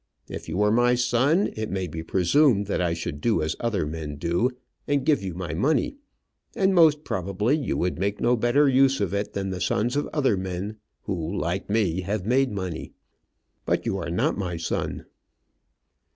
[0.27, 3.85] If you were my son, it may be presumed that I should do as other
[3.85, 4.49] men do,
[4.87, 5.97] and give you my money.
[6.55, 10.07] And, most probably, you would make no better use of it than the sons of
[10.11, 12.93] other men who, like me, have made money.
[13.63, 15.05] But you are not my son."